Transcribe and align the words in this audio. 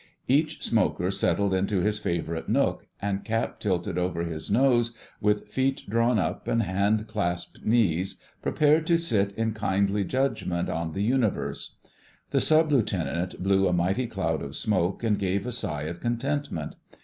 Each 0.27 0.63
smoker 0.63 1.11
settled 1.11 1.53
into 1.53 1.81
his 1.81 1.99
favourite 1.99 2.49
nook, 2.49 2.87
and, 3.03 3.23
cap 3.23 3.59
tilted 3.59 3.99
over 3.99 4.23
his 4.23 4.49
nose, 4.49 4.97
with 5.21 5.49
feet 5.49 5.83
drawn 5.87 6.17
up 6.17 6.47
and 6.47 6.63
hand 6.63 7.05
clasped 7.05 7.63
knees, 7.63 8.19
prepared 8.41 8.87
to 8.87 8.97
sit 8.97 9.31
in 9.33 9.53
kindly 9.53 10.03
judgment 10.03 10.69
on 10.69 10.93
the 10.93 11.03
Universe. 11.03 11.75
The 12.31 12.41
Sub 12.41 12.71
Lieutenant 12.71 13.43
blew 13.43 13.67
a 13.67 13.73
mighty 13.73 14.07
cloud 14.07 14.41
of 14.41 14.55
smoke 14.55 15.03
and 15.03 15.19
gave 15.19 15.45
a 15.45 15.51
sigh 15.51 15.83
of 15.83 15.99
contentment. 15.99 16.77